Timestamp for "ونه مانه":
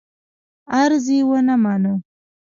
1.27-1.93